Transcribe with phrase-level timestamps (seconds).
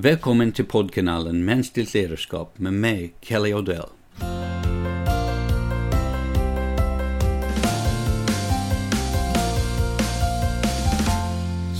[0.00, 3.88] Välkommen till poddkanalen Mänskligt ledarskap med mig, Kelly Odell.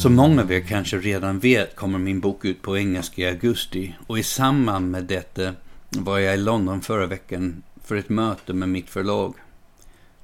[0.03, 3.95] Som många av er kanske redan vet kommer min bok ut på engelska i augusti
[4.07, 5.55] och i samband med detta
[5.91, 9.35] var jag i London förra veckan för ett möte med mitt förlag.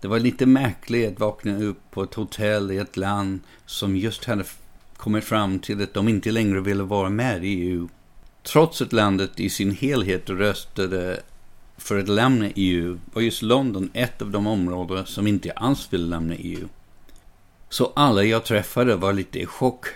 [0.00, 4.24] Det var lite märkligt att vakna upp på ett hotell i ett land som just
[4.24, 4.44] hade
[5.04, 7.88] kommit fram till att de inte längre ville vara med i EU.
[8.42, 11.20] Trots att landet i sin helhet röstade
[11.76, 16.06] för att lämna EU var just London ett av de områden som inte alls ville
[16.06, 16.68] lämna EU.
[17.68, 19.86] Så alla jag träffade var lite i chock.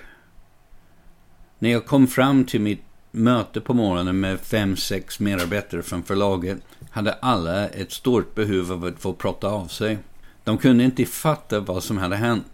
[1.58, 6.58] När jag kom fram till mitt möte på morgonen med fem, sex medarbetare från förlaget
[6.90, 9.98] hade alla ett stort behov av att få prata av sig.
[10.44, 12.46] De kunde inte fatta vad som hade hänt.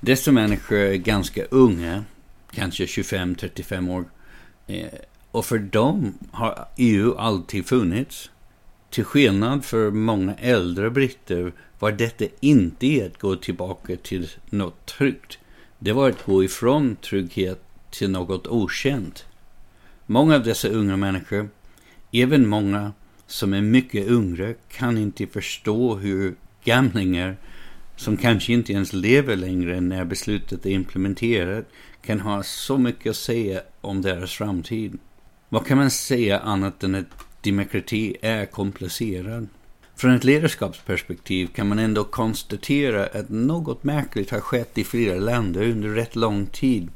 [0.00, 2.04] Dessa människor är ganska unga,
[2.50, 4.04] kanske 25-35 år.
[4.66, 4.86] Eh,
[5.30, 8.30] och för dem har EU alltid funnits.
[8.90, 15.38] Till skillnad för många äldre britter var detta inte att gå tillbaka till något tryggt.
[15.78, 19.26] Det var att gå ifrån trygghet till något okänt.
[20.06, 21.48] Många av dessa unga människor,
[22.12, 22.92] även många
[23.26, 27.36] som är mycket yngre, kan inte förstå hur gamlingar
[27.98, 31.64] som kanske inte ens lever längre när beslutet är implementerat
[32.02, 34.98] kan ha så mycket att säga om deras framtid.
[35.48, 39.48] Vad kan man säga annat än att demokrati är komplicerad?
[39.96, 45.62] Från ett ledarskapsperspektiv kan man ändå konstatera att något märkligt har skett i flera länder
[45.62, 46.88] under rätt lång tid.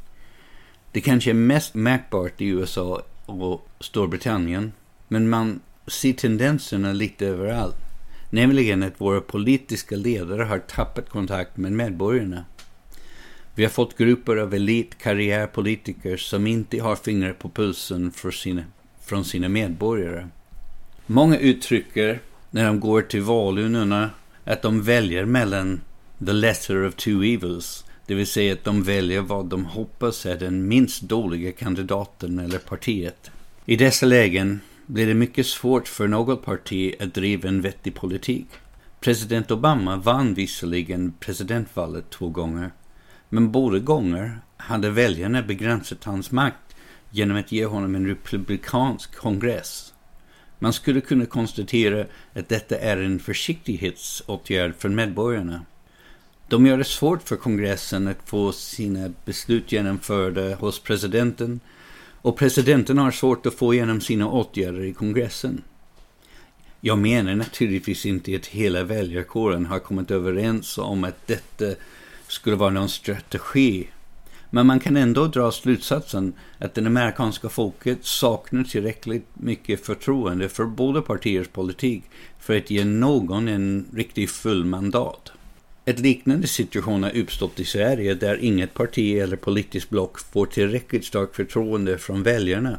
[0.92, 4.72] Det kanske är mest märkbart i USA och Storbritannien,
[5.08, 7.91] men man ser tendenserna lite överallt.
[8.34, 12.44] Nämligen att våra politiska ledare har tappat kontakt med medborgarna.
[13.54, 18.62] Vi har fått grupper av elitkarriärpolitiker som inte har fingrar på pulsen för sina,
[19.04, 20.28] från sina medborgare.
[21.06, 24.10] Många uttrycker när de går till valurnorna
[24.44, 25.80] att de väljer mellan
[26.26, 30.38] the lesser of two evils, det vill säga att de väljer vad de hoppas är
[30.38, 33.30] den minst dåliga kandidaten eller partiet.
[33.66, 38.46] I dessa lägen blir det mycket svårt för något parti att driva en vettig politik.
[39.00, 42.70] President Obama vann visserligen presidentvalet två gånger,
[43.28, 46.76] men båda gånger hade väljarna begränsat hans makt
[47.10, 49.92] genom att ge honom en republikansk kongress.
[50.58, 55.60] Man skulle kunna konstatera att detta är en försiktighetsåtgärd för medborgarna.
[56.48, 61.60] De gör det svårt för kongressen att få sina beslut genomförda hos presidenten
[62.22, 65.62] och presidenten har svårt att få igenom sina åtgärder i kongressen.
[66.80, 71.64] Jag menar naturligtvis inte att hela väljarkåren har kommit överens om att detta
[72.26, 73.88] skulle vara någon strategi.
[74.50, 80.64] Men man kan ändå dra slutsatsen att det amerikanska folket saknar tillräckligt mycket förtroende för
[80.64, 82.02] båda partiers politik
[82.38, 85.32] för att ge någon en riktigt full mandat.
[85.84, 91.04] Ett liknande situation har uppstått i Sverige där inget parti eller politiskt block får tillräckligt
[91.04, 92.78] starkt förtroende från väljarna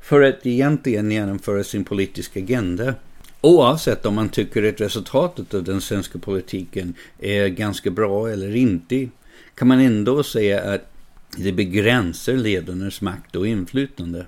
[0.00, 2.94] för att egentligen genomföra sin politiska agenda.
[3.40, 9.08] Oavsett om man tycker att resultatet av den svenska politiken är ganska bra eller inte
[9.54, 10.92] kan man ändå säga att
[11.36, 14.26] det begränsar ledarnas makt och inflytande.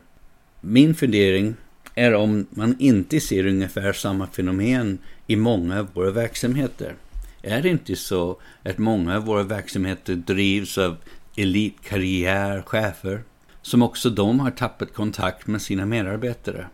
[0.61, 1.55] Min fundering
[1.95, 6.95] är om man inte ser ungefär samma fenomen i många av våra verksamheter.
[7.43, 10.97] Är det inte så att många av våra verksamheter drivs av
[11.37, 13.23] elitkarriärchefer
[13.63, 16.67] som också de har tappat kontakt med sina medarbetare?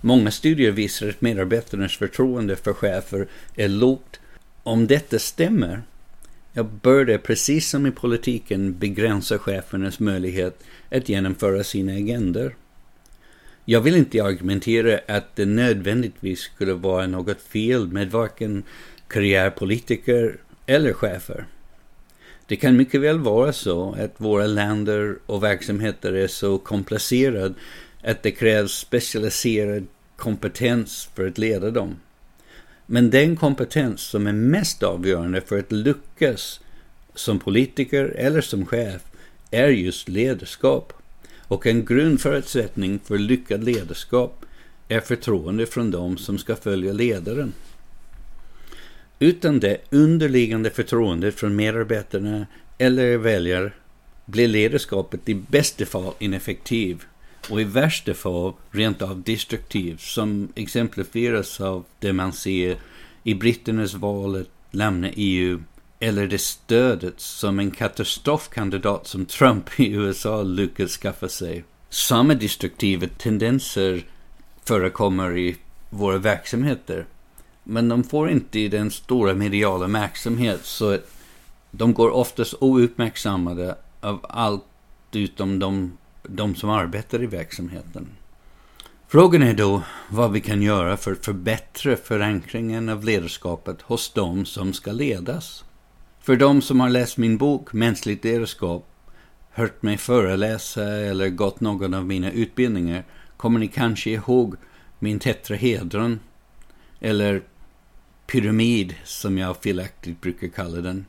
[0.00, 4.20] Många studier visar att medarbetarnas förtroende för chefer är lågt.
[4.62, 5.82] Om detta stämmer,
[6.52, 12.54] jag bör det precis som i politiken begränsa chefernas möjlighet att genomföra sina agender.
[13.64, 18.62] Jag vill inte argumentera att det nödvändigtvis skulle vara något fel med varken
[19.08, 20.36] karriärpolitiker
[20.66, 21.46] eller chefer.
[22.46, 27.54] Det kan mycket väl vara så att våra länder och verksamheter är så komplicerade
[28.02, 29.86] att det krävs specialiserad
[30.16, 31.96] kompetens för att leda dem.
[32.86, 36.60] Men den kompetens som är mest avgörande för att lyckas
[37.14, 39.02] som politiker eller som chef
[39.50, 40.92] är just ledarskap.
[41.38, 44.44] Och en grundförutsättning för lyckad ledarskap
[44.88, 47.52] är förtroende från de som ska följa ledaren.
[49.18, 52.46] Utan det underliggande förtroendet från medarbetarna
[52.78, 53.72] eller väljare
[54.26, 57.04] blir ledarskapet i bästa fall ineffektiv
[57.50, 62.76] och i värsta fall rent av destruktiv som exemplifieras av det man ser
[63.22, 65.62] i britternas val att lämna EU
[66.00, 71.64] eller det stödet som en katastrofkandidat som Trump i USA lyckats skaffa sig.
[71.90, 74.02] Samma destruktiva tendenser
[74.64, 75.56] förekommer i
[75.90, 77.06] våra verksamheter.
[77.70, 80.98] Men de får inte den stora mediala uppmärksamhet så
[81.70, 84.64] de går oftast ouppmärksammade av allt
[85.12, 88.06] utom de, de som arbetar i verksamheten.
[89.08, 94.44] Frågan är då vad vi kan göra för att förbättra förankringen av ledarskapet hos de
[94.44, 95.64] som ska ledas.
[96.20, 98.86] För de som har läst min bok Mänskligt ledarskap,
[99.50, 103.04] hört mig föreläsa eller gått någon av mina utbildningar
[103.36, 104.56] kommer ni kanske ihåg
[104.98, 106.20] min tetrahedron,
[107.00, 107.42] eller
[108.32, 111.06] pyramid som jag felaktigt brukar kalla den.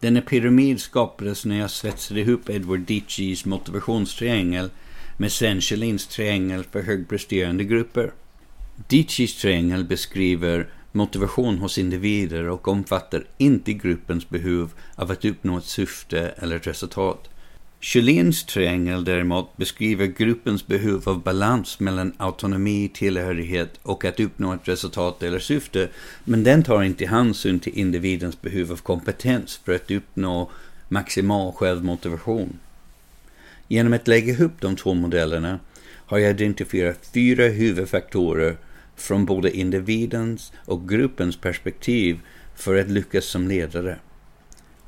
[0.00, 4.70] Denna pyramid skapades när jag svetsade ihop Edward Deechies motivationstriangel
[5.16, 8.12] med Senchelins triangel för högpresterande grupper.
[8.88, 15.64] Deechies triangel beskriver motivation hos individer och omfattar inte gruppens behov av att uppnå ett
[15.64, 17.28] syfte eller ett resultat.
[17.82, 24.68] Chelins triangel däremot beskriver gruppens behov av balans mellan autonomi, tillhörighet och att uppnå ett
[24.68, 25.88] resultat eller syfte,
[26.24, 30.50] men den tar inte hänsyn till individens behov av kompetens för att uppnå
[30.88, 32.58] maximal självmotivation.
[33.68, 35.58] Genom att lägga ihop de två modellerna
[36.06, 38.56] har jag identifierat fyra huvudfaktorer
[38.96, 42.18] från både individens och gruppens perspektiv
[42.56, 43.98] för att lyckas som ledare.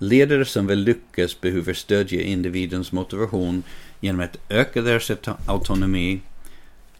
[0.03, 3.63] Ledare som vill lyckas behöver stödja individens motivation
[4.01, 5.11] genom att öka deras
[5.47, 6.21] autonomi,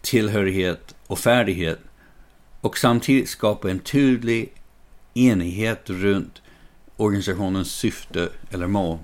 [0.01, 1.79] tillhörighet och färdighet
[2.61, 4.53] och samtidigt skapa en tydlig
[5.13, 6.41] enighet runt
[6.97, 8.97] organisationens syfte eller mål.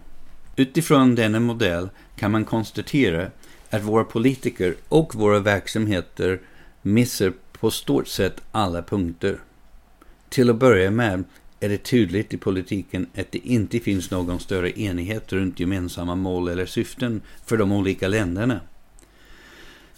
[0.55, 3.31] Utifrån denna modell kan man konstatera
[3.69, 6.39] att våra politiker och våra verksamheter
[6.81, 9.39] missar på stort sett alla punkter.
[10.29, 11.23] Till att börja med
[11.59, 16.47] är det tydligt i politiken att det inte finns någon större enighet runt gemensamma mål
[16.47, 18.59] eller syften för de olika länderna.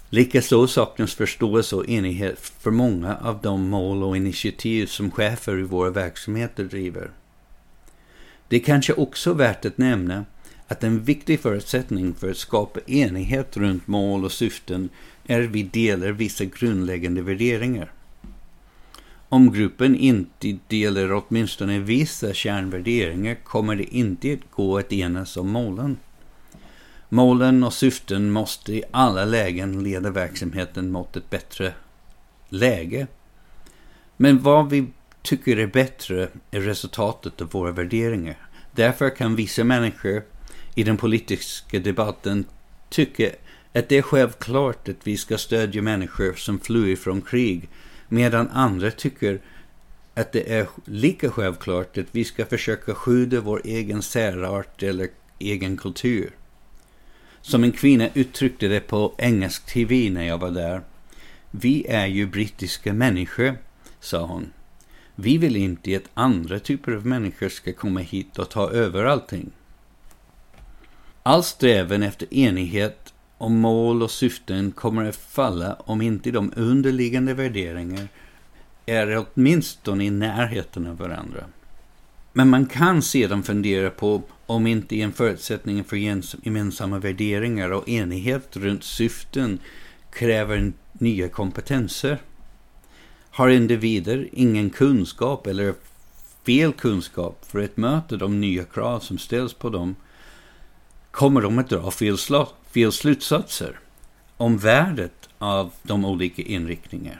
[0.09, 5.63] Likaså saknas förståelse och enighet för många av de mål och initiativ som chefer i
[5.63, 7.11] våra verksamheter driver.
[8.47, 10.25] Det är kanske också värt att nämna
[10.67, 14.89] att en viktig förutsättning för att skapa enighet runt mål och syften
[15.27, 17.91] är att vi delar vissa grundläggande värderingar.
[19.33, 25.49] Om gruppen inte delar åtminstone vissa kärnvärderingar kommer det inte att gå att enas om
[25.49, 25.97] målen.
[27.09, 31.73] Målen och syften måste i alla lägen leda verksamheten mot ett bättre
[32.49, 33.07] läge.
[34.17, 34.87] Men vad vi
[35.21, 38.37] tycker är bättre är resultatet av våra värderingar.
[38.71, 40.23] Därför kan vissa människor
[40.75, 42.45] i den politiska debatten
[42.89, 43.29] tycka
[43.73, 47.69] att det är självklart att vi ska stödja människor som flyr från krig
[48.11, 49.39] medan andra tycker
[50.13, 55.09] att det är lika självklart att vi ska försöka skydda vår egen särart eller
[55.39, 56.31] egen kultur.
[57.41, 60.81] Som en kvinna uttryckte det på engelsk TV när jag var där.
[61.51, 63.57] Vi är ju brittiska människor,
[63.99, 64.53] sa hon.
[65.15, 69.51] Vi vill inte att andra typer av människor ska komma hit och ta över allting.
[71.23, 73.10] All strävan efter enighet
[73.41, 78.07] och mål och syften kommer att falla om inte de underliggande värderingar
[78.85, 81.43] är åtminstone i närheten av varandra.
[82.33, 85.97] Men man kan sedan fundera på om inte en förutsättning för
[86.45, 89.59] gemensamma värderingar och enighet runt syften
[90.13, 92.17] kräver nya kompetenser.
[93.29, 95.73] Har individer ingen kunskap eller
[96.45, 99.95] fel kunskap för att möta de nya krav som ställs på dem
[101.11, 102.17] kommer de att dra fel,
[102.73, 103.79] fel slutsatser
[104.37, 107.19] om värdet av de olika inriktningarna.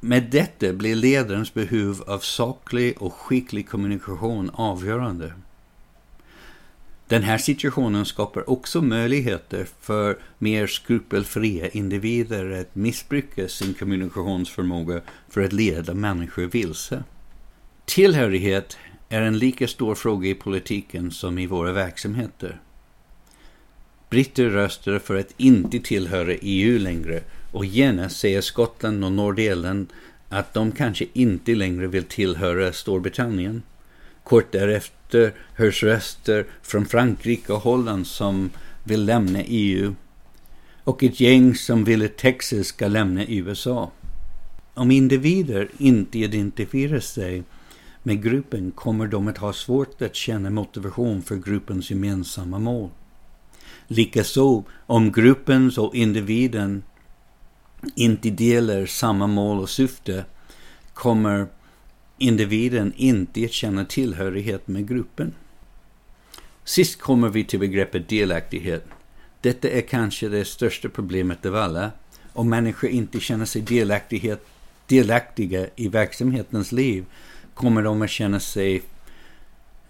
[0.00, 5.32] Med detta blir ledarens behov av saklig och skicklig kommunikation avgörande.
[7.08, 15.44] Den här situationen skapar också möjligheter för mer skrupelfria individer att missbruka sin kommunikationsförmåga för
[15.44, 17.04] att leda människor vilse.
[17.84, 18.76] Tillhörighet
[19.08, 22.60] är en lika stor fråga i politiken som i våra verksamheter.
[24.12, 27.20] Britter röstade för att inte tillhöra EU längre
[27.52, 29.86] och genast säger Skottland och Nordirland
[30.28, 33.62] att de kanske inte längre vill tillhöra Storbritannien.
[34.24, 38.50] Kort därefter hörs röster från Frankrike och Holland som
[38.84, 39.94] vill lämna EU
[40.84, 43.90] och ett gäng som vill att Texas ska lämna USA.
[44.74, 47.42] Om individer inte identifierar sig
[48.02, 52.90] med gruppen kommer de att ha svårt att känna motivation för gruppens gemensamma mål.
[53.86, 56.82] Likaså om gruppens och individen
[57.94, 60.24] inte delar samma mål och syfte
[60.94, 61.46] kommer
[62.18, 65.34] individen inte att känna tillhörighet med gruppen.
[66.64, 68.84] Sist kommer vi till begreppet delaktighet.
[69.40, 71.90] Detta är kanske det största problemet av alla.
[72.32, 74.46] Om människor inte känner sig delaktighet,
[74.86, 77.04] delaktiga i verksamhetens liv
[77.54, 78.82] kommer de att känna sig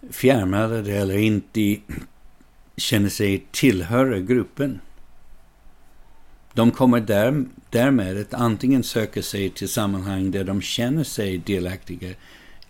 [0.09, 1.77] fjärmade eller inte
[2.77, 4.79] känner sig tillhöra gruppen.
[6.53, 12.09] De kommer där, därmed att antingen söka sig till sammanhang där de känner sig delaktiga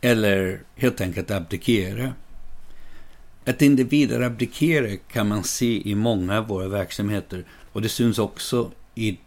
[0.02, 2.14] eller helt enkelt abdikera.
[3.46, 8.72] Att individer abdikerar kan man se i många av våra verksamheter och det syns också
[8.96, 9.18] i,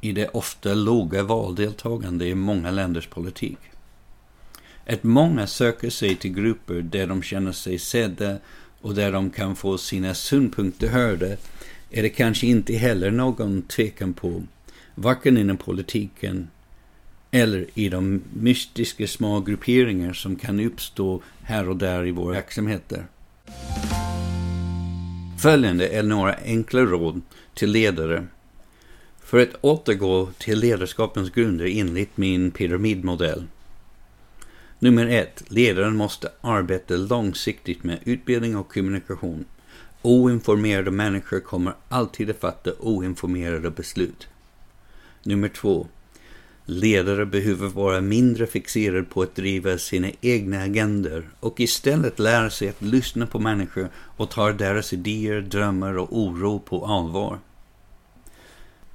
[0.00, 3.58] i det ofta låga valdeltagande i många länders politik.
[4.86, 8.38] Att många söker sig till grupper där de känner sig sedda
[8.84, 11.26] och där de kan få sina synpunkter hörda
[11.90, 14.42] är det kanske inte heller någon tvekan på,
[14.94, 16.48] varken inom politiken
[17.30, 23.06] eller i de mystiska små grupperingar som kan uppstå här och där i våra verksamheter.
[25.42, 27.22] Följande är några enkla råd
[27.54, 28.26] till ledare
[29.24, 33.44] för att återgå till ledarskapens grunder enligt min pyramidmodell.
[34.78, 35.42] Nummer ett.
[35.48, 39.44] Ledaren måste arbeta långsiktigt med utbildning och kommunikation.
[40.02, 44.28] Oinformerade människor kommer alltid att fatta oinformerade beslut.
[45.22, 45.86] Nummer två.
[46.66, 52.68] Ledare behöver vara mindre fixerade på att driva sina egna agendor och istället lära sig
[52.68, 57.38] att lyssna på människor och ta deras idéer, drömmar och oro på allvar.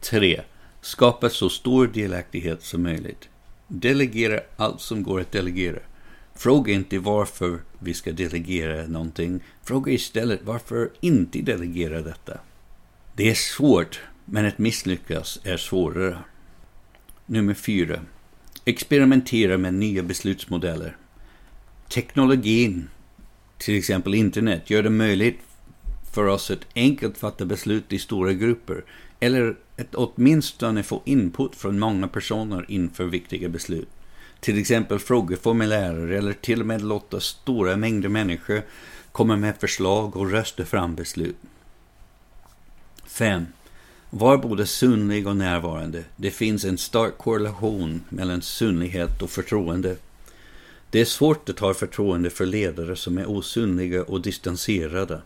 [0.02, 0.42] 3.
[0.82, 3.30] Skapa så stor delaktighet som möjligt.
[3.72, 5.80] Delegera allt som går att delegera.
[6.36, 9.40] Fråga inte varför vi ska delegera någonting.
[9.64, 12.40] Fråga istället varför inte delegera detta.
[13.16, 16.18] Det är svårt, men att misslyckas är svårare.
[17.26, 18.00] Nummer 4.
[18.66, 20.98] Experimentera med nya beslutsmodeller.
[21.90, 22.90] Teknologin,
[23.58, 25.40] till exempel internet, gör det möjligt
[26.14, 28.84] för oss att enkelt fatta beslut i stora grupper
[29.20, 33.90] eller att åtminstone få input från många personer inför viktiga beslut.
[34.40, 38.62] Till exempel frågeformulärer eller till och med låta stora mängder människor
[39.12, 41.38] komma med förslag och rösta fram beslut.
[43.06, 43.46] 5.
[44.10, 46.04] Var både synlig och närvarande.
[46.16, 49.96] Det finns en stark korrelation mellan synlighet och förtroende.
[50.90, 55.22] Det är svårt att ha förtroende för ledare som är osynliga och distanserade.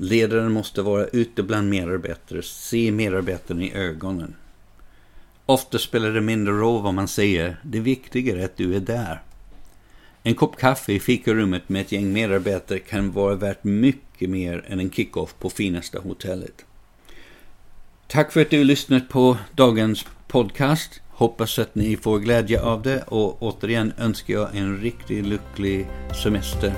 [0.00, 4.34] Ledaren måste vara ute bland medarbetare, se medarbetarna i ögonen.
[5.46, 9.22] Ofta spelar det mindre roll vad man säger, det viktiga är att du är där.
[10.22, 14.80] En kopp kaffe i fikarummet med ett gäng medarbetare kan vara värt mycket mer än
[14.80, 16.64] en kickoff på finaste hotellet.
[18.06, 21.00] Tack för att du lyssnat på dagens podcast.
[21.08, 25.86] Hoppas att ni får glädje av det och återigen önskar jag en riktigt lycklig
[26.22, 26.72] semester.